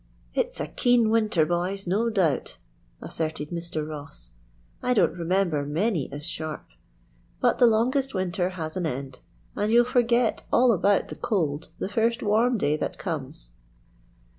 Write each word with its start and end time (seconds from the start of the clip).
"It's 0.33 0.59
a 0.59 0.65
keen 0.65 1.11
winter, 1.11 1.45
boys, 1.45 1.85
no 1.85 2.09
doubt," 2.09 2.57
assented 3.03 3.51
Mr. 3.51 3.87
Ross. 3.87 4.31
"I 4.81 4.95
don't 4.95 5.15
remember 5.15 5.63
many 5.63 6.11
as 6.11 6.25
sharp. 6.25 6.65
But 7.39 7.59
the 7.59 7.67
longest 7.67 8.15
winter 8.15 8.49
has 8.57 8.75
an 8.75 8.87
end, 8.87 9.19
and 9.55 9.71
you'll 9.71 9.85
forget 9.85 10.43
all 10.51 10.71
about 10.73 11.09
the 11.09 11.15
cold 11.15 11.69
the 11.77 11.87
first 11.87 12.23
warm 12.23 12.57
day 12.57 12.77
that 12.77 12.97
comes." 12.97 13.51